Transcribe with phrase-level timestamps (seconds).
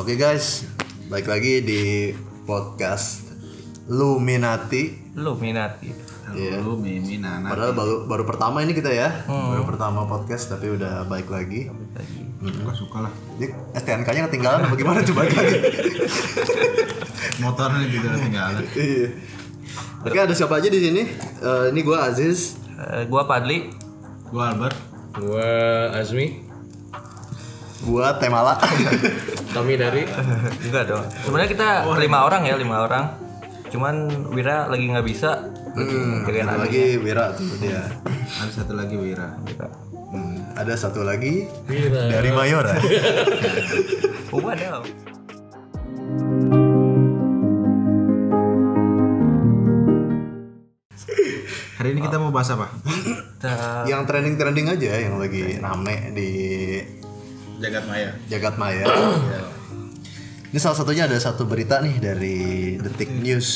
[0.00, 0.64] Oke guys,
[1.12, 2.08] balik lagi di
[2.48, 3.20] podcast
[3.84, 5.12] Luminati.
[5.12, 5.92] Luminati.
[6.64, 7.52] Lu Mimi Nana.
[7.52, 11.68] Padahal baru baru pertama ini kita ya, baru pertama podcast tapi udah baik lagi.
[11.92, 12.20] Lagi.
[12.40, 13.12] Suka suka lah.
[13.36, 15.68] Ini STNK-nya ketinggalan apa gimana tuh balik lagi?
[17.44, 18.64] Motornya juga ketinggalan.
[18.72, 19.08] Iya.
[20.00, 21.02] Oke ada siapa aja di sini?
[21.44, 22.56] Eh, ini gue Aziz.
[22.72, 23.68] Eh, gua Padli.
[24.32, 24.80] Gua Albert.
[25.12, 25.44] Gua
[25.92, 26.40] Azmi,
[27.84, 28.56] Gue Temala.
[29.50, 30.02] kami dari
[30.66, 31.04] Enggak dong.
[31.22, 31.68] Sebenarnya kita
[31.98, 33.04] lima orang ya, lima orang.
[33.70, 33.94] Cuman
[34.30, 35.46] Wira lagi nggak bisa.
[35.70, 36.66] Hmm, Jagain satu adiknya.
[36.66, 37.82] lagi Wira tuh dia.
[38.42, 39.28] Ada satu lagi Wira.
[40.10, 42.02] Hmm, ada satu lagi Wira.
[42.10, 42.74] dari Mayora.
[44.30, 44.82] Oh, ada.
[51.80, 52.68] Hari ini kita mau bahas apa?
[53.40, 56.28] Kita yang trending-trending aja yang lagi rame di
[57.60, 58.10] Jagat Maya.
[58.32, 58.88] jagat maya.
[60.50, 62.38] Ini salah satunya ada satu berita nih dari
[62.80, 63.48] Detik News.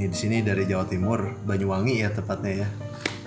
[0.00, 2.68] Nih di sini dari Jawa Timur, Banyuwangi ya tepatnya ya.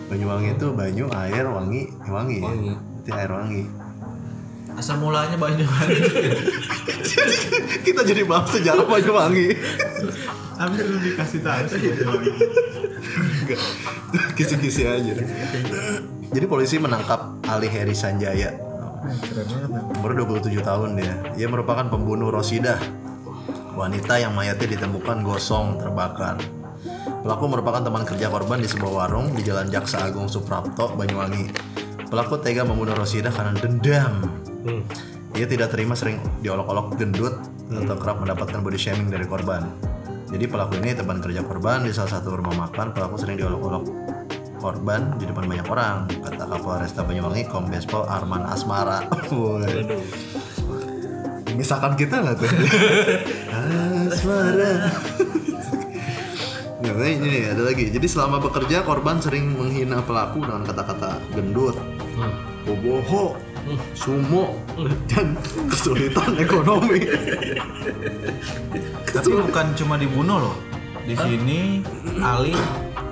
[0.09, 2.75] Banyuwangi itu banyu, air, wangi, wangi, ya.
[2.75, 3.63] Berarti air wangi.
[4.75, 6.01] Asal mulanya banyak banget.
[7.87, 9.47] Kita jadi bahas sejarah Banyuwangi.
[10.57, 11.93] Habis lu dikasih tahu sih.
[13.45, 13.61] Enggak.
[14.35, 15.13] Kisi-kisi aja.
[16.27, 18.66] Jadi polisi menangkap Ali Heri Sanjaya.
[19.07, 19.69] Keren banget.
[19.97, 21.15] Umur 27 tahun dia.
[21.39, 22.79] Ia merupakan pembunuh Rosidah.
[23.77, 26.41] Wanita yang mayatnya ditemukan gosong terbakar.
[27.21, 31.51] Pelaku merupakan teman kerja korban di sebuah warung di Jalan Jaksa Agung Suprapto, Banyuwangi.
[32.07, 34.23] Pelaku tega membunuh Rosidah karena dendam.
[35.35, 37.35] Ia tidak terima sering diolok-olok gendut
[37.67, 39.67] atau kerap mendapatkan body shaming dari korban.
[40.27, 42.95] Jadi pelaku ini teman kerja korban di salah satu rumah makan.
[42.95, 44.06] Pelaku sering diolok-olok
[44.67, 46.11] korban di depan banyak orang.
[46.11, 49.07] Kata Kapolresta Banyuwangi Kombes Pol Arman Asmara.
[51.59, 52.51] Misalkan kita nggak tuh?
[54.11, 54.91] Asmara.
[56.83, 57.85] Nggak, ini nih, ada lagi.
[57.95, 61.79] Jadi selama bekerja korban sering menghina pelaku dengan kata-kata gendut,
[62.67, 63.39] boboho,
[63.95, 64.59] sumo,
[65.07, 65.39] dan
[65.71, 67.07] kesulitan ekonomi.
[69.15, 70.57] Tapi bukan cuma dibunuh loh.
[71.07, 71.79] Di sini
[72.19, 72.51] Ali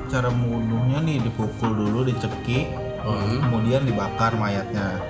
[0.10, 2.72] cara membunuhnya nih dipukul dulu, dicekik,
[3.46, 5.02] kemudian dibakar mayatnya.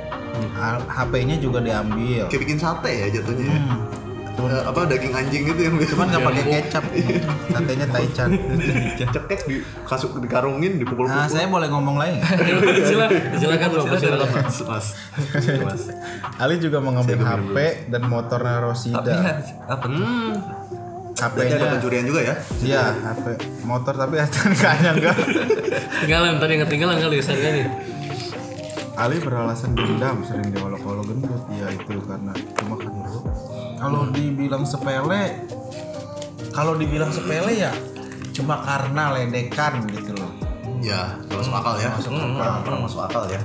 [0.92, 2.28] HP-nya juga diambil.
[2.28, 3.56] Kayak bikin sate ya jatuhnya.
[3.56, 3.60] ya.
[4.36, 6.84] Eh, apa daging anjing itu yang Cuman nggak pakai kecap.
[7.56, 8.30] Satenya taichan.
[9.16, 9.56] cekek di
[9.88, 11.16] kasuk dikarungin dipukul-pukul.
[11.24, 12.20] Nah, saya boleh ngomong lagi.
[12.90, 14.88] silakan silakan bro silakan Mas, mas,
[15.64, 15.84] mas.
[16.36, 19.40] Ali juga mengambil HP dan motornya Rosida.
[19.72, 20.04] apa tuh?
[20.04, 20.85] Hmm.
[21.16, 22.36] Berarti ada HP-nya pencurian juga ya?
[22.60, 23.26] Iya, HP
[23.64, 25.16] motor tapi STNK-nya enggak.
[25.96, 27.68] ketinggalan tadi ketinggalan kali saya nih
[28.96, 32.92] Ali beralasan dendam sering diolok-olok gendut ya itu karena cuma kan
[33.76, 35.24] kalau dibilang sepele
[36.52, 37.72] kalau dibilang sepele ya
[38.32, 40.32] cuma karena ledekan gitu loh
[40.80, 41.90] Ya, kalau masuk akal ya.
[41.98, 42.52] masuk Hmm, akal.
[42.62, 43.42] Kalau masuk akal ya.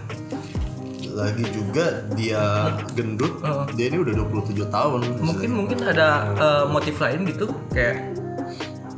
[1.21, 1.85] Lagi juga
[2.17, 3.45] dia gendut,
[3.77, 5.01] dia ini udah 27 tahun.
[5.21, 8.17] Mungkin mungkin ada eh, motif lain gitu kayak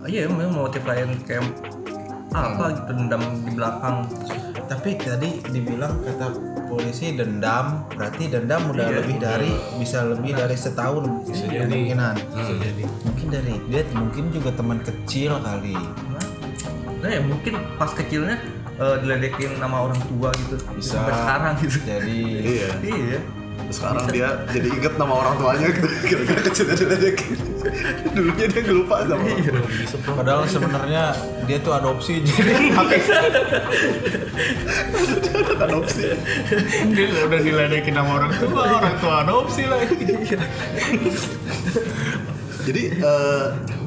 [0.07, 1.47] iya memang motif lain kayak
[2.31, 3.97] apa gitu dendam di belakang.
[4.71, 6.27] Tapi tadi dibilang kata
[6.73, 12.15] polisi dendam berarti dendam udah lebih dari bisa lebih dari setahun kemungkinan.
[13.05, 15.77] Mungkin dari dia mungkin juga teman kecil kali.
[17.03, 18.39] Nah ya mungkin pas kecilnya
[18.83, 22.69] eh, diledekin nama orang tua gitu sampai sekarang gitu jadi Iya.
[22.83, 23.21] iya
[23.71, 25.89] Sekarang dia jadi inget nama orang tuanya gitu.
[26.05, 27.41] Kira-kira kecilnya diledekin.
[28.13, 29.25] Dulunya dia lupa sama.
[30.13, 31.17] Padahal sebenarnya
[31.47, 33.01] dia tuh adopsi jadi Anak
[35.65, 36.05] adopsi.
[36.93, 40.05] dia udah diledekin sama orang tua, orang tua adopsi lagi.
[42.63, 43.82] Jadi eh r-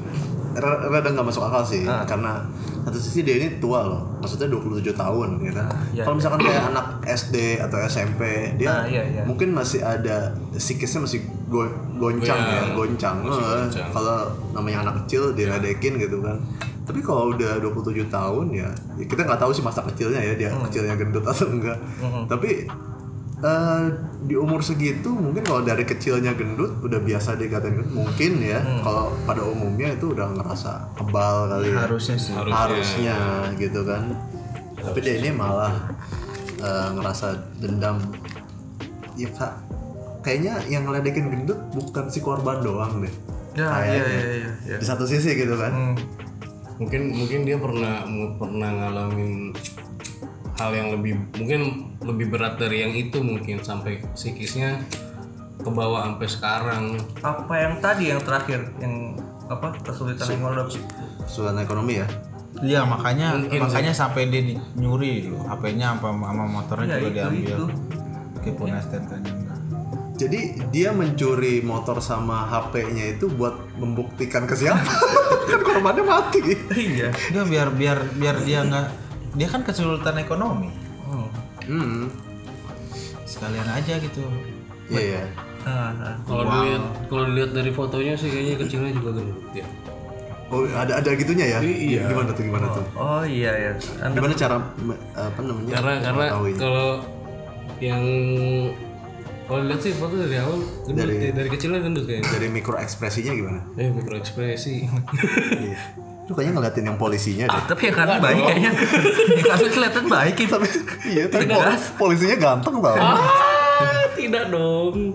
[0.56, 2.40] rada nggak masuk akal sih karena
[2.82, 6.64] satu sisi dia ini tua loh maksudnya 27 tahun ya kan iya, kalau misalkan kayak
[6.70, 8.22] anak SD atau SMP
[8.56, 9.22] dia Ah, iya, iya.
[9.24, 13.18] mungkin masih ada psikisnya masih go- goncang Iya, ya goncang.
[13.22, 13.90] Eh, goncang.
[13.90, 14.18] kalau
[14.52, 16.38] namanya anak kecil diledekin gitu kan.
[16.84, 20.50] Tapi kalau udah 27 tahun ya, ya kita nggak tahu sih masa kecilnya ya dia
[20.64, 21.78] kecilnya gendut atau enggak.
[22.28, 22.70] Tapi
[23.38, 23.84] eh,
[24.22, 29.12] di umur segitu mungkin kalau dari kecilnya gendut udah biasa dikatain gendut mungkin ya kalau
[29.24, 32.34] pada umumnya itu udah ngerasa kebal kali ya Harusnya sih.
[32.34, 33.18] harusnya
[33.56, 34.16] gitu kan
[34.78, 35.74] tapi dia ini malah
[36.58, 37.28] eh, ngerasa
[37.58, 38.00] dendam
[39.14, 39.54] ya kak
[40.22, 43.14] kayaknya yang ngeledekin gendut bukan si korban doang deh
[43.54, 43.94] ya Kayaknya.
[43.94, 44.78] iya iya iya, iya.
[44.78, 45.96] di satu sisi gitu kan Hmm.
[46.76, 48.04] mungkin mungkin dia pernah
[48.36, 49.56] pernah ngalamin
[50.56, 51.62] hal yang lebih mungkin
[52.00, 54.80] lebih berat dari yang itu mungkin sampai psikisnya
[55.60, 56.84] kebawa sampai sekarang
[57.20, 60.80] apa yang tadi yang terakhir yang apa kesulitan ekonomi
[61.22, 62.08] Kesulitan ekonomi ya.
[62.56, 67.18] Iya makanya makanya sampai dia di- nyuri loh HP-nya apa sama motornya Iya, juga itu,
[67.36, 67.58] diambil.
[67.58, 67.66] itu.
[68.80, 69.60] STNK-nya enggak.
[70.16, 70.40] Jadi
[70.72, 74.80] dia mencuri motor sama HP-nya itu buat membuktikan ke siapa?
[75.46, 76.40] kan korbannya mati.
[76.72, 78.86] iya Dia biar biar biar dia nggak
[79.36, 80.72] dia kan kesulitan ekonomi.
[81.04, 81.28] Hmm.
[81.66, 82.08] Hmm.
[83.26, 84.24] Sekalian aja gitu.
[84.88, 85.24] Iya ya.
[85.66, 86.16] Ah, ah.
[86.24, 89.66] kalau dilihat kalau dilihat dari fotonya sih kayaknya kecilnya juga gendut ya
[90.46, 91.58] Oh ada ada gitunya ya?
[91.58, 92.06] Iya.
[92.06, 92.86] Gimana tuh gimana tuh?
[92.94, 94.62] oh iya ya anda Gimana cara
[95.18, 95.70] apa namanya?
[95.74, 96.90] karena karena kalau
[97.82, 98.04] yang
[99.46, 102.78] kalau lihat sih foto dari awal gendut Dari- dari, dari kecilnya gendut kayaknya dari mikro
[102.78, 103.60] ekspresinya gimana?
[103.74, 104.86] eh mikro ekspresi
[105.66, 105.78] Iya.
[106.26, 107.64] Lu kayaknya ngeliatin yang polisinya deh.
[107.68, 108.72] tapi yang kan baik kayaknya.
[109.38, 110.68] Yang kan kelihatan baik itu tapi
[111.06, 112.98] iya tapi pol- polisinya ganteng tau.
[112.98, 113.22] ah
[114.14, 115.14] tidak dong.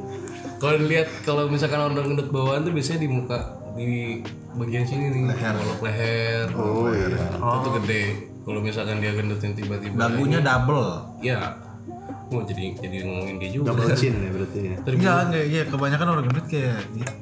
[0.56, 3.38] Kalau dilihat kalau misalkan orang gendut bawaan tuh biasanya di muka
[3.72, 4.20] di
[4.54, 5.22] bagian sini nih.
[5.30, 5.54] Leher.
[5.80, 7.16] Leher Oh iya.
[7.32, 8.04] itu gede.
[8.40, 11.16] Kalau misalkan dia gendut yang tiba-tiba Dagunya double.
[11.20, 11.40] ya
[12.30, 13.66] mau jadi jadi ngomongin dia juga.
[13.74, 14.76] Double chin ya berarti ya.
[14.86, 17.12] Enggak, enggak, iya kebanyakan orang gendut kayak gitu.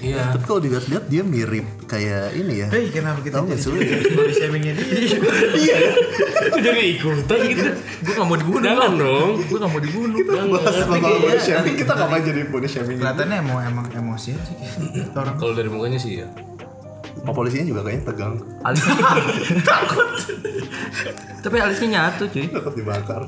[0.00, 0.22] iya.
[0.32, 2.68] Tapi kalau dilihat-lihat dia mirip kayak ini ya.
[2.72, 3.70] Hei, kenapa kita Tahu nggak sih?
[4.16, 5.78] body shamingnya dia?
[6.54, 7.62] Kok jadi ikutan gitu?
[8.04, 8.64] Gue gak mau dibunuh.
[8.64, 9.30] Jangan dong.
[9.48, 10.18] Gue gak mau dibunuh.
[10.24, 11.74] Bahas masalah body shaming.
[11.80, 12.96] Kita ngapain jadi body shaming?
[13.00, 15.36] Kelihatannya emang emang emosian sih kayak orang.
[15.40, 16.28] kalau dari mukanya sih ya
[17.14, 18.34] Pak polisinya juga kayaknya tegang,
[18.66, 18.82] alis
[19.68, 20.08] takut
[21.44, 23.22] tapi alisnya nyatu cuy takut dibakar.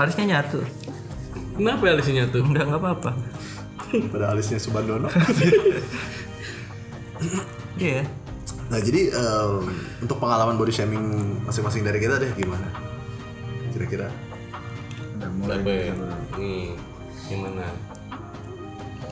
[0.00, 0.60] alisnya nyatu
[1.54, 3.10] kenapa ya alisnya tuh udah nggak apa-apa
[4.10, 5.06] Pada alisnya Subandono.
[7.78, 8.02] iya
[8.72, 9.70] Nah jadi em,
[10.00, 11.04] untuk pengalaman body shaming
[11.44, 12.64] masing-masing dari kita deh gimana?
[13.76, 14.08] Kira-kira?
[15.20, 15.94] Udah mulai ya?
[16.40, 16.72] Nih,
[17.28, 17.66] gimana?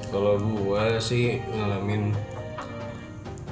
[0.09, 2.17] Kalau gua sih ngalamin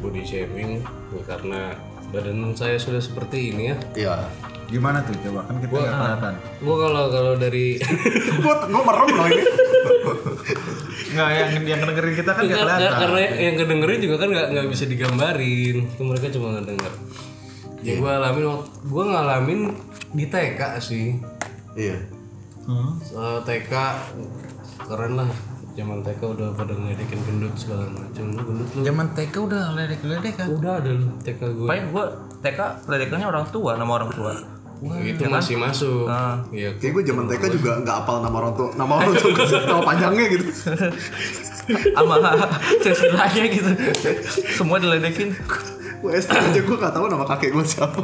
[0.01, 0.81] body shaming
[1.13, 1.77] ya karena
[2.11, 3.77] badan saya sudah seperti ini ya.
[3.95, 4.15] Iya.
[4.67, 6.35] Gimana tuh coba kan kita nggak kelihatan.
[6.63, 7.75] Gua kalau kalau dari
[8.43, 9.43] Gue gue merem loh ini.
[11.11, 12.99] Enggak yang yang dengerin kita kan nggak Kar- kelihatan.
[13.03, 15.77] karena yang kedengerin juga kan nggak nggak bisa digambarin.
[15.91, 16.93] Kan mereka cuma ngedenger.
[17.83, 18.45] Ya gua alamin
[18.87, 19.61] gua ngalamin
[20.13, 21.19] di TK sih.
[21.75, 21.99] Iya.
[22.65, 22.95] Hmm.
[23.03, 23.73] Eh, TK
[24.81, 25.31] keren lah.
[25.81, 28.25] Zaman TK udah pada ngeledekin gendut segala macam.
[28.37, 28.81] Lu gendut lu.
[28.85, 30.47] Zaman TK udah ledek-ledek kan.
[30.53, 31.67] Udah ada lu TK gue.
[31.67, 32.05] paling gue
[32.45, 34.33] TK ledekannya orang tua nama orang tua
[34.81, 36.09] itu masih masuk.
[36.09, 36.41] Ah.
[36.53, 36.73] Iya.
[36.81, 39.33] Kayak gue zaman TK juga nggak apal nama orang tua, nama orang tua
[39.65, 40.45] nama panjangnya gitu.
[41.71, 42.17] sama
[42.83, 43.71] silsilahnya gitu
[44.59, 45.31] semua diledekin
[46.01, 48.01] Gue SD aja gue nggak tahu nama kakek gue siapa.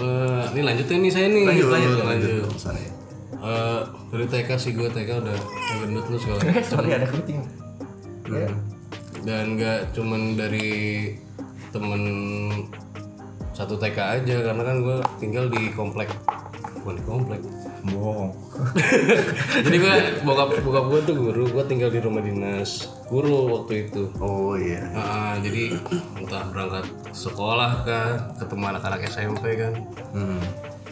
[0.00, 1.46] Eh, ini lanjutin nih saya nih.
[1.46, 2.50] Lanjut, lanjut, lanjut.
[2.58, 2.99] Sorry.
[3.40, 5.36] Eh, dari TK sih gue TK udah
[5.80, 6.40] gendut lu segala
[6.70, 7.40] sorry ada keting
[8.30, 8.46] Hmm.
[9.20, 11.10] Dan nggak cuman dari
[11.68, 12.02] temen
[13.50, 16.06] satu TK aja karena kan gue tinggal di komplek
[16.78, 17.40] bukan di komplek
[17.80, 18.30] Bohong.
[19.64, 24.12] jadi gue bokap bokap gue tuh guru gue tinggal di rumah dinas guru waktu itu
[24.20, 24.84] Oh iya.
[24.92, 25.74] Ah, jadi
[26.14, 29.72] entah berangkat sekolah kan ketemu anak-anak SMP kan
[30.12, 30.38] Hmm.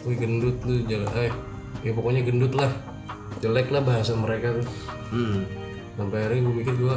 [0.03, 1.31] Wih gendut lu jalan eh
[1.79, 2.71] ya pokoknya gendut lah
[3.37, 4.67] jelek lah bahasa mereka tuh
[5.09, 5.41] Hmm.
[5.95, 6.95] sampai akhirnya gue mikir gue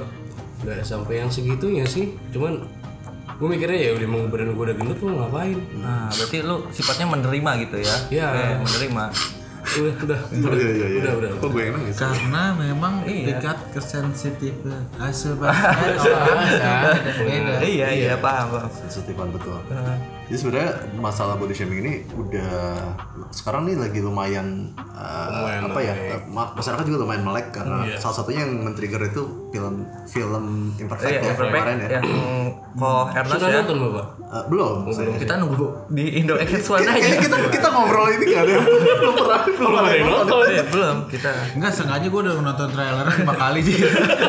[0.60, 2.60] nggak sampai yang segitunya sih cuman
[3.32, 7.06] gue mikirnya ya udah mau badan gue udah gendut lu ngapain nah berarti lu sifatnya
[7.08, 8.26] menerima gitu ya Iya.
[8.28, 9.04] Eh, menerima
[9.62, 11.00] udah udah Oh iya iya iya.
[11.00, 11.96] udah udah Kok gue yang nangis?
[11.96, 13.26] Karena memang Iya.
[13.32, 15.54] tingkat kesensitifan asupan
[17.18, 17.54] Beda.
[17.64, 19.56] iya iya paham paham Sensitifan betul.
[20.32, 22.72] Jadi sebenarnya masalah body shaming ini udah
[23.36, 26.11] sekarang nih lagi lumayan, uh, Lumayan apa ya naik.
[26.24, 27.96] Ma- masyarakat juga lumayan melek karena Iya.
[27.96, 29.74] salah satunya yang men-trigger itu film
[30.04, 30.44] film
[30.76, 31.88] imperfect iya ya Perfect kemarin ya.
[31.92, 32.04] yang
[32.72, 34.88] ko Ernest sudah ya nonton bapak Uh, belum.
[34.88, 35.12] saya.
[35.14, 38.52] kita nunggu di Indo X One aja Kayaknya kita kita ngobrol ini gak ada
[38.96, 40.38] belum pernah belum ada yang nonton.
[40.48, 43.76] Eh, belum kita Enggak sengaja gue udah nonton trailer lima kali sih.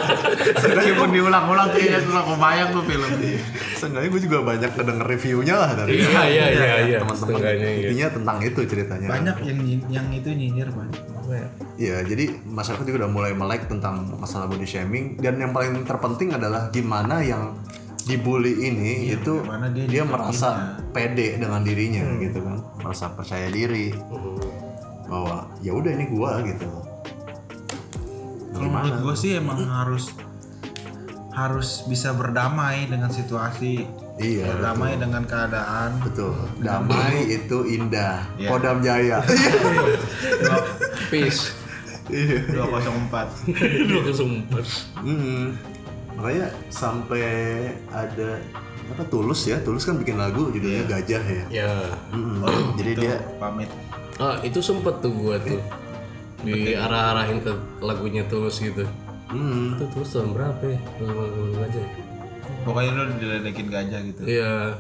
[0.68, 3.10] Meskipun diulang-ulang kayaknya gak kebayang tuh film
[3.74, 7.40] Seenggaknya gue juga banyak kedenger reviewnya lah dari iya iya iya iya teman-teman.
[7.40, 9.08] iya Intinya tentang itu ceritanya.
[9.08, 11.00] Banyak yang yang itu nyinyir banyak.
[11.74, 16.32] Iya, jadi masyarakat juga udah mulai melek tentang masalah body shaming dan yang paling terpenting
[16.32, 17.58] adalah gimana yang
[18.04, 20.50] dibully ini itu Iya, gimana dia dia, merasa
[20.92, 22.20] pede dengan dirinya Hmm.
[22.20, 24.36] gitu kan, merasa percaya diri Mhm.
[25.06, 26.68] bahwa ya udah ini gua gitu.
[28.54, 30.14] Kalau menurut gue sih emang harus
[31.34, 33.82] harus bisa berdamai dengan situasi,
[34.16, 35.98] Iya, berdamai dengan keadaan.
[36.00, 36.38] betul.
[36.62, 38.22] Damai itu indah.
[38.38, 38.48] Iya.
[38.48, 39.18] Kodam Jaya.
[41.14, 41.54] peace
[42.12, 42.52] Iya.
[42.52, 43.48] 204.
[43.88, 44.66] Dua kesempat.
[45.00, 45.56] Hmm.
[46.20, 47.24] Makanya sampai
[47.88, 48.44] ada
[48.92, 51.46] apa Tulus ya, Tulus kan bikin lagu judulnya Gajah ya.
[51.48, 51.74] Ya.
[52.12, 52.44] Mm-mm.
[52.76, 53.72] Jadi dia pamit.
[54.20, 55.64] Ah, itu sempet tuh gua tuh.
[56.44, 58.84] Diarah-arahin ke lagunya Tulus gitu.
[59.32, 60.80] hmm, Itu Tulus tahun berapa ya?
[61.00, 61.82] Lagu aja.
[62.68, 64.22] Pokoknya lu diledekin gajah gitu.
[64.28, 64.76] Iya.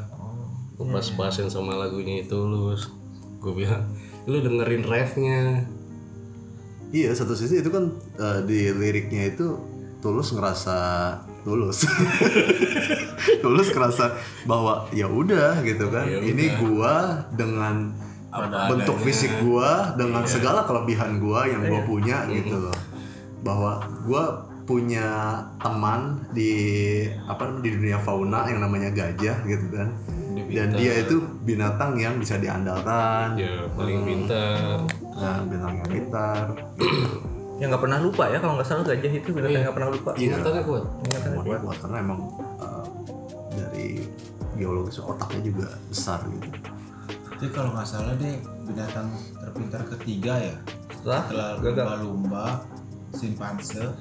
[0.75, 2.91] Gue pas-pasin sama lagunya itu Tulus.
[3.39, 3.95] Gue bilang,
[4.27, 5.63] lu dengerin refnya.
[6.93, 7.89] Iya satu sisi itu kan
[8.21, 9.57] eh, di liriknya itu
[9.97, 10.77] tulus ngerasa
[11.43, 11.83] tulus,
[13.43, 17.91] tulus ngerasa bahwa ya udah gitu kan, Ya ini gua dengan
[18.71, 22.77] bentuk fisik gua dengan segala kelebihan gua yang gua punya gitu loh,
[23.43, 24.23] bahwa gua
[24.63, 26.51] punya teman di
[27.27, 29.89] apa namanya, di dunia fauna yang namanya gajah gitu kan,
[30.47, 34.87] dan dia itu binatang yang bisa diandalkan, Ya, paling pintar.
[35.13, 36.45] Nah binatang yang pintar.
[37.61, 40.11] yang nggak pernah lupa ya kalau nggak salah gajah itu binatang yang nggak pernah lupa
[40.17, 40.83] Ingatannya kuat.
[41.05, 42.19] ingatannya Semuanya kuat karena emang
[42.59, 42.85] uh,
[43.53, 43.87] dari
[44.57, 46.47] geologis otaknya juga besar gitu.
[47.37, 50.55] Jadi kalau nggak salah deh binatang terpintar ketiga ya.
[51.03, 52.63] setelah lumba-lumba,
[53.11, 53.91] simpanse,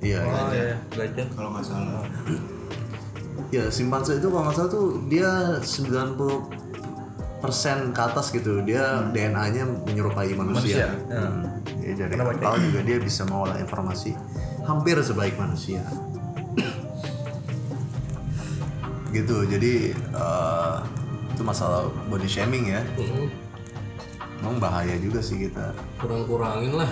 [0.00, 0.64] Iya, oh iya.
[0.72, 2.02] iya gajah kalau nggak salah.
[3.52, 6.69] Ya, simpanse itu kalau nggak salah tuh dia 90
[7.40, 8.60] persen ke atas gitu.
[8.62, 10.92] Dia DNA-nya menyerupai manusia.
[10.92, 11.20] Manusia, ya.
[11.24, 11.60] Hmm.
[11.80, 14.14] Jadi dari juga dia bisa mengolah informasi
[14.68, 15.82] hampir sebaik manusia.
[19.16, 19.42] gitu.
[19.48, 20.86] Jadi uh,
[21.34, 22.84] itu masalah body shaming ya.
[22.94, 23.26] Mm-mm.
[24.40, 25.74] Emang bahaya juga sih kita.
[26.00, 26.90] Kurang-kurangin lah.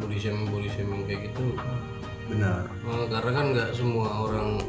[0.00, 1.56] Body shaming, body shaming kayak gitu.
[2.30, 2.62] Benar.
[2.68, 4.62] Eh, karena kan nggak semua orang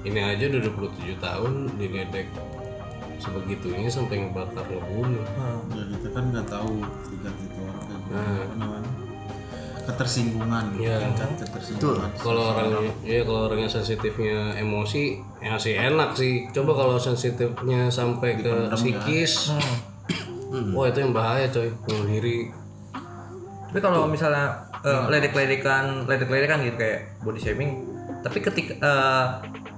[0.00, 2.26] ini aja udah 27 tahun diledek
[3.20, 5.24] sebegitunya sampai ngebakar ngebunuh.
[5.70, 6.72] Ya kita kan nggak tahu
[7.06, 8.00] tingkat itu orang kayak.
[8.10, 8.40] Nah.
[8.40, 8.90] Apa namanya?
[9.80, 10.96] Ketersinggungan, Iya.
[11.02, 12.10] tingkat ketersinggungan.
[12.14, 12.68] Kalau orang
[13.02, 16.46] ya kalau orangnya sensitifnya emosi ya sih enak sih.
[16.50, 19.50] Coba kalau sensitifnya sampai ke psikis,
[20.70, 22.50] wah itu yang bahaya coy, bunuh diri.
[23.70, 24.50] tapi kalau misalnya
[24.82, 27.86] eh, ledek-ledekan ledek-ledekan gitu kayak body shaming
[28.18, 29.26] tapi ketika eh,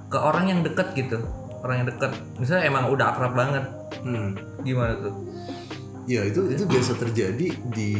[0.09, 1.21] ke orang yang dekat gitu
[1.63, 3.65] orang yang dekat misalnya emang udah akrab banget.
[4.03, 4.35] Hmm.
[4.61, 5.13] gimana tuh?
[6.03, 7.91] Ya itu itu biasa terjadi di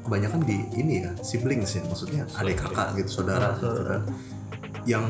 [0.00, 1.84] kebanyakan di ini ya siblings ya.
[1.84, 3.54] Maksudnya adik kakak gitu saudara.
[3.60, 4.02] gitu kan.
[4.86, 5.04] yang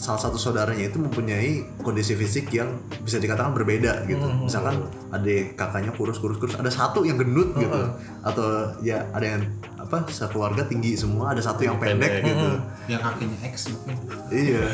[0.00, 4.24] salah satu saudaranya itu mempunyai kondisi fisik yang bisa dikatakan berbeda gitu.
[4.48, 7.80] Misalkan adik kakaknya kurus kurus kurus ada satu yang gendut gitu.
[8.24, 9.44] Atau ya ada yang
[9.76, 12.24] apa sekeluarga tinggi semua ada satu yang pendek.
[12.24, 12.48] gitu.
[12.88, 13.96] Yang kakinya X mungkin.
[14.32, 14.64] iya.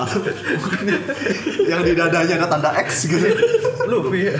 [0.00, 0.18] Atau
[0.64, 0.86] mungkin
[1.68, 3.28] yang di dadanya ada tanda X gitu.
[3.84, 4.32] Luffy.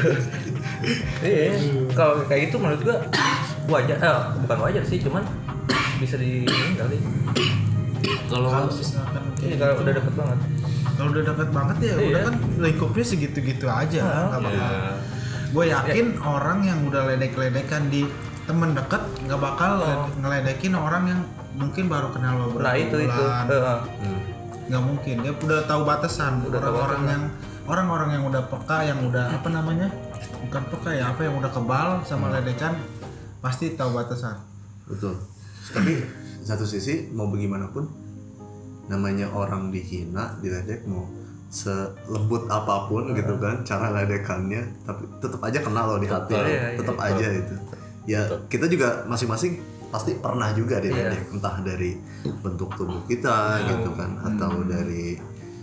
[1.21, 1.53] Iya.
[1.93, 2.97] Kalau kayak gitu menurut gua
[3.69, 5.21] wajar eh, bukan wajar sih cuman
[6.01, 6.97] bisa di kali
[8.27, 10.39] Kalau Kalau misalkan ini kalau udah deket banget.
[10.91, 12.07] Kalau udah dekat banget ya Iya.
[12.09, 14.93] udah kan lingkupnya segitu-gitu aja nggak bakal ya,
[15.49, 18.03] gue yakin orang yang udah ledek-ledekan di
[18.45, 21.21] temen deket nggak bakal led- ngeledekin orang yang
[21.55, 23.13] mungkin baru kenal beberapa nah itu itu.
[23.15, 23.45] bulan.
[23.47, 23.81] Eh,
[24.69, 25.15] nggak mungkin.
[25.23, 26.33] Dia udah tahu batasan.
[26.45, 27.25] Udah tahu orang-orang yang
[27.65, 29.89] orang-orang yang udah peka yang udah apa namanya?
[30.41, 32.75] Bukan peka ya apa yang udah kebal sama ledekan
[33.39, 34.37] pasti tahu batasan.
[34.85, 35.15] Betul.
[35.69, 35.93] Tapi
[36.43, 37.87] satu sisi mau bagaimanapun
[38.89, 41.05] namanya orang dihina, diledek mau
[41.49, 46.45] selembut apa pun gitu kan cara ledekannya tapi tetap aja kena loh di hati Tetap.
[46.45, 47.55] Iya, iya, tetap aja itu
[48.05, 48.21] ya
[48.53, 49.57] kita juga masing-masing
[49.89, 51.97] pasti pernah juga diledek entah dari
[52.45, 55.17] bentuk tubuh kita gitu kan atau dari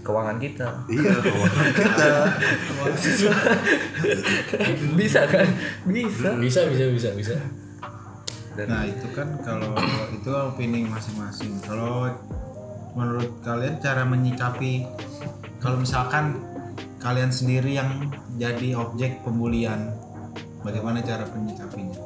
[0.05, 0.69] keuangan kita.
[0.85, 2.09] Iya keuangan kita.
[4.97, 5.49] Bisa kan?
[5.89, 6.29] Bisa.
[6.37, 7.33] Bisa bisa bisa bisa.
[8.55, 9.75] Dan Nah itu kan kalau
[10.17, 11.59] itu opini masing-masing.
[11.63, 12.09] Kalau
[12.95, 14.87] menurut kalian cara menyikapi
[15.59, 16.39] kalau misalkan
[17.03, 18.09] kalian sendiri yang
[18.39, 19.93] jadi objek pembulian,
[20.63, 21.99] bagaimana cara menyikapinya?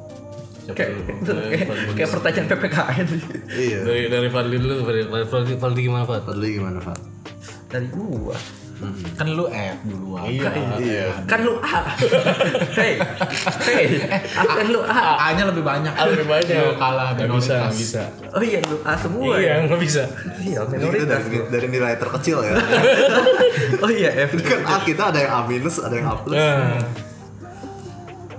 [0.69, 1.65] Kayak, kayak,
[1.97, 3.07] kayak pertanyaan PPKN
[3.57, 6.29] iya Dari dari Fadli dulu, Fadli, Fadli, Fadli gimana Fad?
[6.29, 7.01] Fadli gimana Fat?
[7.69, 8.33] dari gua
[9.13, 10.23] Kan lu F duluan.
[10.23, 11.05] Iya, iya.
[11.25, 11.83] Kan lu A.
[12.73, 12.95] Hei
[13.65, 13.85] hei
[14.31, 15.19] kan lu A.
[15.25, 15.91] A-nya lebih banyak.
[15.91, 16.55] lebih banyak.
[16.55, 18.01] Lu kalah Nggak bisa, bisa.
[18.29, 19.55] oh iya lu A semua Iya, ya?
[19.67, 20.03] nggak bisa.
[20.39, 22.55] iya minoritas dari, dari nilai terkecil ya.
[23.83, 24.39] Oh iya F.
[24.39, 26.35] Kan A kita ada yang A minus ada yang A plus.
[26.35, 26.79] Nah,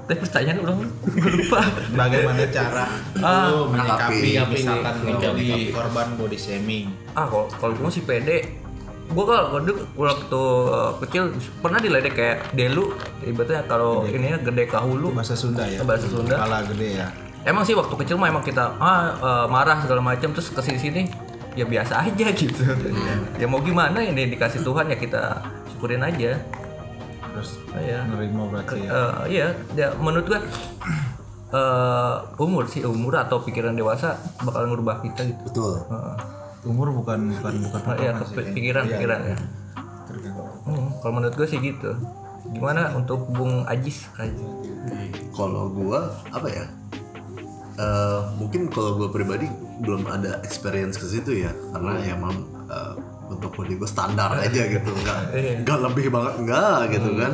[0.02, 0.78] tapi pertanyaan ulang
[1.14, 1.60] lupa.
[1.92, 2.82] Bagaimana cara
[3.16, 4.18] Ah, lu menyikapi
[4.48, 5.22] misalkan menyikapi.
[5.22, 6.86] kalau jadi korban body shaming?
[7.12, 8.59] ah kalau kalau gua sih pede
[9.10, 14.64] gua kalau dulu waktu uh, kecil pernah diledek kayak delu ibaratnya kalau ini ya gede
[14.66, 15.10] kahulu.
[15.10, 15.82] Bahasa Sunda ya?
[15.82, 16.38] Bahasa Sunda.
[16.38, 17.08] Kepala gede ya?
[17.42, 20.78] Emang sih waktu kecil mah emang kita ah uh, marah segala macam terus ke sini
[20.78, 21.02] sini
[21.58, 22.62] ya biasa aja gitu.
[23.34, 25.42] Ya mau gimana ini dikasih Tuhan ya kita
[25.74, 26.38] syukurin aja.
[27.30, 28.90] Terus Ah, ya nerima berarti ya?
[28.90, 29.48] Eh, iya.
[29.72, 30.40] Ya menurut gua
[31.50, 35.42] eh umur sih umur atau pikiran dewasa bakal ngubah kita gitu.
[35.50, 35.74] Betul.
[35.90, 36.16] Heeh.
[36.62, 38.34] Umur bukan bukan bukan iya patokan sih.
[38.36, 39.20] kepi- pikiran pikiran.
[39.24, 39.36] ya
[40.04, 40.48] Tergantung.
[40.62, 41.90] Hmm, kalau menurut gue sih gitu.
[42.50, 44.08] Gimana untuk Bung Ajis?
[44.16, 44.42] Ajis
[45.30, 46.64] kalau gua apa ya?
[47.76, 49.46] Eh, mungkin kalau gua pribadi
[49.80, 52.36] belum ada experience ke situ ya karena ya emang
[52.66, 52.94] eh,
[53.30, 54.90] untuk body gue standar aja gitu.
[54.90, 55.20] Nggak
[55.62, 57.32] nggak lebih banget nggak gitu kan.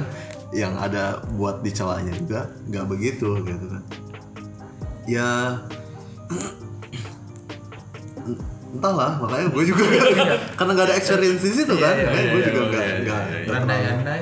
[0.52, 1.04] Yang ada
[1.34, 3.82] buat dicelanya juga nggak begitu gitu kan.
[5.06, 5.28] Ya
[8.76, 9.84] entahlah makanya gue juga
[10.54, 14.20] karena nggak ada experience di situ kan makanya gue juga nggak nggak terlalu andai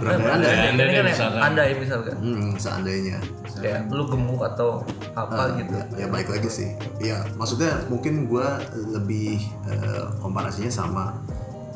[0.00, 1.40] berandai-andai ini Andai kan misalkan.
[1.42, 2.14] andai misalkan.
[2.18, 3.18] Hmm, seandainya.
[3.54, 4.82] Kayak lu gemuk atau
[5.14, 5.72] apa gitu.
[5.78, 6.68] ya, ya baik lagi sih.
[6.98, 9.38] Ya maksudnya mungkin gua lebih
[9.70, 11.14] eh, komparasinya sama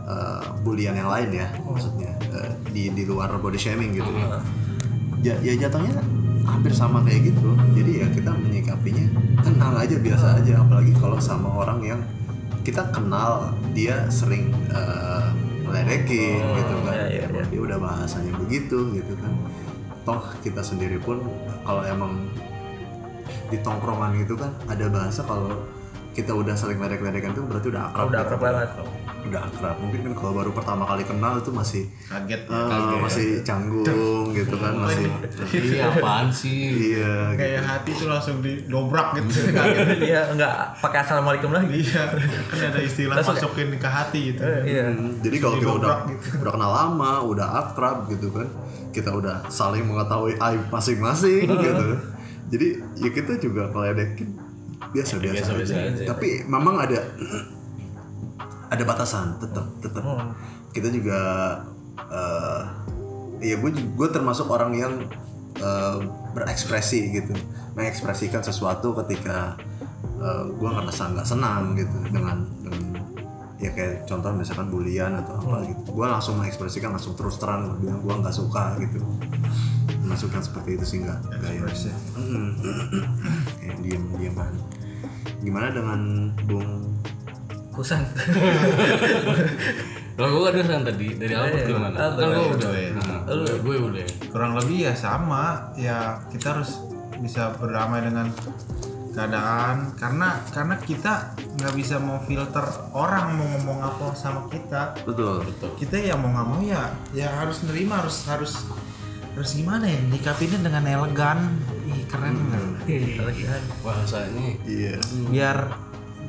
[0.02, 4.10] eh, bulian yang lain ya maksudnya eh, di di luar body shaming gitu
[5.22, 5.34] ya.
[5.42, 5.98] Ya jatuhnya
[6.48, 7.52] hampir sama kayak gitu.
[7.76, 9.06] Jadi ya kita menyikapinya
[9.44, 10.52] tenang aja biasa aja.
[10.64, 12.00] Apalagi kalau sama orang yang
[12.64, 15.26] kita kenal dia sering eh,
[15.68, 16.94] meledekin gitu kan.
[16.96, 19.32] iya, iya, Emang dia udah bahasanya begitu gitu kan.
[20.08, 21.20] Toh kita sendiri pun
[21.64, 22.28] kalau emang
[23.48, 25.64] di tongkrongan gitu kan ada bahasa kalau
[26.12, 28.26] kita udah saling ledek-ledekan tuh berarti udah akrab udah gitu.
[28.28, 28.70] akrab banget
[29.28, 33.86] udah akrab mungkin kan kalau baru pertama kali kenal itu masih kaget eh, masih canggung
[34.30, 35.06] gitu kan masih
[35.48, 36.64] Ini apaan sih?
[36.92, 37.38] iya gitu.
[37.38, 42.02] kayak hati tuh langsung didobrak gitu kaget iya nggak pakai assalamualaikum lagi iya
[42.44, 45.96] kan ada istilah Langsung kayak- masukin ke hati gitu iya Hmm, jadi kalau kita udah
[46.08, 46.26] gitu.
[46.38, 48.48] udah kenal lama udah akrab gitu kan
[48.88, 51.86] kita udah saling mengetahui aib masing-masing gitu
[52.48, 52.66] jadi
[52.96, 54.32] ya kita juga meledekin
[54.88, 55.84] biasa-biasa Biasa-biasa aja.
[55.92, 56.04] aja.
[56.08, 57.04] tapi memang ada
[58.68, 60.32] ada batasan tetap tetap Hmm.
[60.70, 61.18] kita juga
[62.08, 62.62] eh
[63.40, 64.94] ya gue gue termasuk orang yang
[65.58, 65.98] eh,
[66.32, 67.34] berekspresi gitu.
[67.74, 69.58] Mengekspresikan sesuatu ketika
[70.18, 73.02] eh, gue ngerasa nggak senang gitu dengan dengan
[73.58, 75.80] ya kayak contoh misalkan bulian atau apa gitu.
[75.90, 79.02] Gue langsung mengekspresikan langsung terus terang gue bilang gue nggak suka gitu.
[80.06, 81.18] Masukkan seperti itu sih nggak
[82.18, 82.50] Mm.
[83.58, 84.52] kayak diem dieman
[85.38, 86.00] gimana dengan
[86.50, 86.98] bung
[87.78, 88.02] kusan
[90.18, 91.70] Kalau gue ada kan tadi dari Albert Iya.
[91.70, 91.94] gimana?
[91.94, 92.90] Kan gue udah ya.
[92.90, 94.06] Nah, gue gue udah.
[94.34, 95.70] kurang lebih ya sama.
[95.78, 96.82] Ya kita harus
[97.22, 98.26] bisa berdamai dengan
[99.14, 99.94] keadaan.
[99.94, 104.98] Karena karena kita nggak bisa mau filter orang mau ngomong apa sama kita.
[105.06, 105.46] Betul.
[105.78, 108.58] Kita ya mau nggak mau ya ya harus nerima harus harus
[109.38, 111.62] harus gimana ya nyikapinnya dengan elegan.
[111.86, 112.34] Ih keren.
[112.42, 113.62] Nggak?
[113.86, 114.50] Bahasanya.
[114.66, 114.98] iya.
[115.30, 115.58] Biar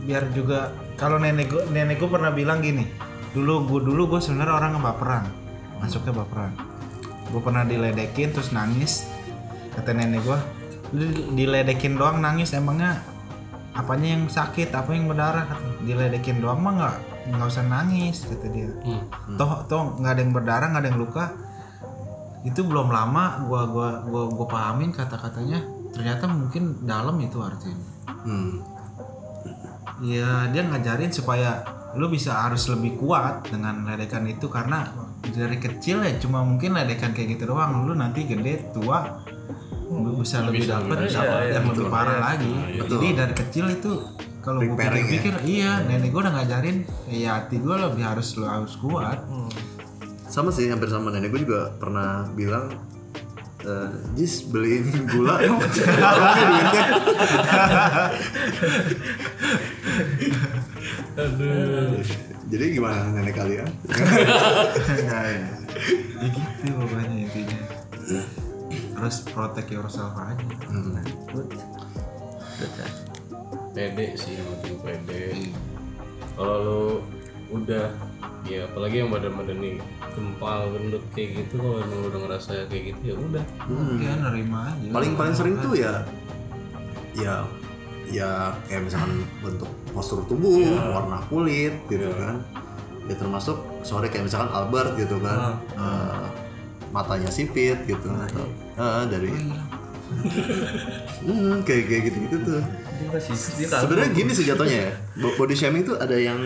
[0.06, 2.84] biar juga kalau nenek gue nenek gue pernah bilang gini
[3.32, 5.24] dulu gue dulu gue sebenarnya orang yang baperan
[5.80, 6.52] masuknya baperan
[7.32, 9.08] gue pernah diledekin terus nangis
[9.74, 10.40] kata nenek gue
[11.34, 13.00] diledekin doang nangis emangnya
[13.78, 15.88] apanya yang sakit apa yang berdarah kata.
[15.88, 16.96] diledekin doang mah nggak
[17.32, 19.38] nggak usah nangis kata dia Hmm.
[19.38, 21.26] toh toh nggak ada yang berdarah nggak ada yang luka
[22.44, 25.62] itu belum lama gua gua gua gua pahamin kata-katanya
[25.94, 27.78] ternyata mungkin dalam itu artinya
[28.26, 28.79] hmm.
[30.00, 31.64] Iya dia ngajarin supaya
[31.98, 34.86] lu bisa harus lebih kuat dengan ledekan itu karena
[35.26, 37.84] dari kecil ya cuma mungkin ledekan kayak gitu doang.
[37.84, 39.20] Lu nanti gede tua
[39.90, 41.92] lu bisa lebih dapat dapat iya, yang lebih betul.
[41.92, 42.54] parah lagi.
[42.78, 43.92] Jadi dari kecil itu
[44.40, 44.88] kalau gue ya.
[44.88, 49.20] pikir-pikir iya nenek gue udah ngajarin ya hati gue lebih harus lu harus kuat.
[50.30, 51.10] Sama sih hampir sama.
[51.10, 52.70] Nenek gue juga pernah bilang
[53.66, 55.42] eh, Jis beliin gula
[61.16, 62.04] duitnya
[62.50, 63.70] jadi gimana nenek kalian?
[63.94, 65.50] Enggak ya.
[66.18, 67.62] ya gitu pokoknya intinya.
[68.98, 70.44] Harus protect yourself aja.
[73.78, 75.24] Pede sih yang penting pede.
[76.34, 76.84] Kalau lu
[77.54, 77.94] udah
[78.50, 79.76] ya apalagi yang badan-badan nih
[80.18, 83.46] gempal gendut kayak gitu kalau emang lu udah ngerasa kayak gitu ya udah.
[84.02, 84.90] Ya nerima aja.
[84.90, 86.02] Paling paling sering tuh ya
[87.14, 87.46] ya
[88.10, 88.30] ya
[88.66, 92.42] kayak misalkan bentuk postur tubuh warna kulit gitu kan.
[93.06, 95.58] Ya termasuk sore kayak misalkan Albert gitu kan.
[95.74, 96.26] Eh,
[96.90, 98.10] matanya sipit gitu.
[98.10, 98.46] Atau
[98.76, 99.30] eh, dari
[101.22, 102.62] hmm, kayak kayak gitu gitu tuh
[103.64, 104.94] sebenarnya gini sih jatuhnya ya.
[105.18, 106.38] Bo- body shaming tuh ada yang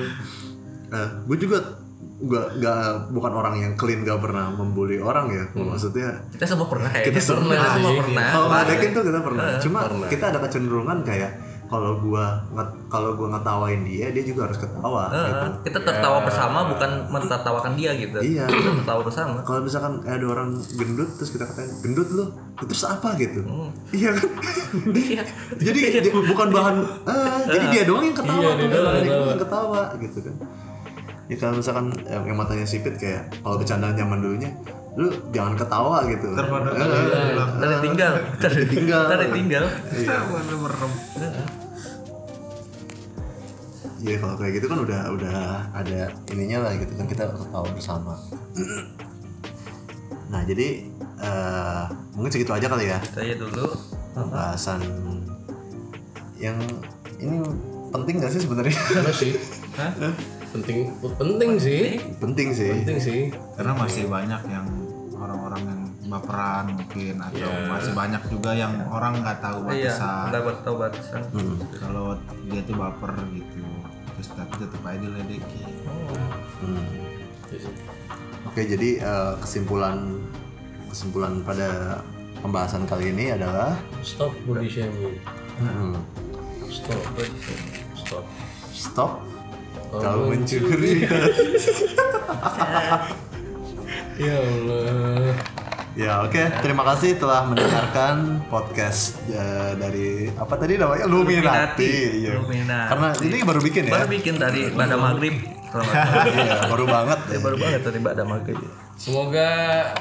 [0.93, 1.81] eh gue juga
[2.23, 5.43] nggak nggak bukan orang yang clean gak pernah membuli orang ya.
[5.51, 7.99] Maksudnya Kita semua pernah kayak kita semua sih.
[7.99, 8.27] pernah.
[8.31, 9.43] kalau ngadekin tuh kita pernah.
[9.59, 11.31] Cuma kita ada kecenderungan kayak
[11.73, 12.25] kalau gua
[12.87, 15.47] kalau gua ngetawain dia dia juga harus ketawa Heeh, gitu.
[15.65, 18.17] kita tertawa bersama bukan mentertawakan dia gitu.
[18.17, 18.45] Iya.
[18.45, 19.41] Kita tertawa bersama.
[19.41, 23.17] kalau misalkan ada orang gendut terus kita katain gendut lu terus apa?
[23.17, 23.41] gitu.
[23.41, 23.73] Hmm.
[23.91, 24.29] iya kan?
[25.03, 25.23] Iya.
[25.57, 29.01] jadi dia- bukan bahan eh, jadi dia doang yang ketawa Iya, dia tuh, doang dia
[29.01, 29.81] yang doang yang ketawa.
[29.97, 30.35] gitu kan.
[31.23, 34.51] Ya kalau misalkan yang, yang matanya sipit kayak kalau bercandaan zaman dulunya
[34.93, 36.37] lu jangan ketawa gitu.
[36.37, 38.13] Terpada Eh, Tadi tinggal.
[38.37, 39.65] Tadi tinggal.
[44.03, 44.09] Iya.
[44.09, 45.37] Iya kalau kayak gitu kan udah udah
[45.71, 48.13] ada ininya lah gitu kan kita ketawa bersama.
[50.27, 50.67] Nah jadi
[51.17, 53.65] eh, mungkin segitu aja kali ya Saya dulu.
[54.13, 54.81] pembahasan
[56.35, 56.59] yang
[57.15, 57.39] ini
[57.89, 58.75] penting gak sih sebenarnya?
[59.15, 59.33] Sih?
[59.79, 59.91] Hah?
[60.51, 61.97] Penting, penting sih.
[62.19, 62.69] penting sih.
[62.75, 63.21] Penting sih.
[63.55, 64.67] Karena masih banyak yang
[65.15, 67.71] orang-orang yang baperan mungkin atau Iya.
[67.71, 70.25] masih banyak juga yang orang nggak tahu Iya, batasan.
[70.29, 71.21] dapat tahu batasan.
[71.31, 71.55] Hmm.
[71.73, 72.07] Kalau
[72.45, 73.63] dia tuh baper gitu,
[74.23, 75.67] terus tapi tetap aja diledekin.
[76.63, 76.87] Hmm.
[77.51, 77.75] Iya sih.
[78.47, 80.23] Oke jadi eh, kesimpulan
[80.87, 81.99] kesimpulan pada
[82.39, 85.19] pembahasan kali ini adalah Stop body shaming.
[85.59, 85.99] hmm,
[86.71, 87.03] Stop.
[87.99, 88.23] Stop.
[88.71, 89.11] stop
[89.91, 91.03] Oh, kalau mencuri.
[94.13, 94.72] Ya Allah.
[95.93, 102.17] Ya oke, terima kasih telah mendengarkan podcast eh, dari apa tadi namanya Luminati.
[102.17, 102.41] Iya.
[102.41, 102.89] Illuminati.
[102.89, 104.01] Karena ini baru bikin ya.
[104.01, 105.37] Baru bikin tadi pada maghrib.
[105.73, 107.19] Iya, baru banget.
[107.29, 108.57] Ya, baru banget tadi pada maghrib.
[108.97, 109.49] Semoga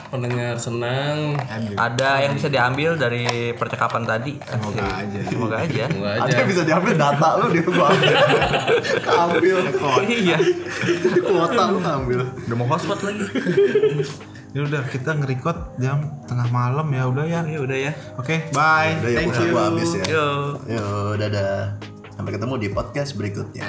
[0.08, 1.36] pendengar senang.
[1.76, 4.40] Ada yang bisa diambil dari percakapan tadi.
[4.48, 5.20] Semoga aja.
[5.28, 5.82] Semoga aja.
[5.92, 6.36] Semoga Ada aja.
[6.40, 8.16] yang bisa diambil data lu dia gua ambil.
[9.04, 9.56] Keambil
[10.08, 10.38] iya.
[11.20, 12.20] kuota lu ambil.
[12.48, 13.24] Udah mau hotspot lagi.
[14.52, 17.40] Ya udah kita nge-record jam tengah malam ya udah ya.
[17.48, 17.92] Ya udah ya.
[18.20, 19.00] Oke, bye.
[19.00, 19.52] Udah ya Thank pulsa you.
[19.56, 20.04] gua habis ya.
[20.04, 20.26] Yo.
[20.68, 20.86] Yo,
[21.16, 21.80] dadah.
[22.12, 23.64] Sampai ketemu di podcast berikutnya.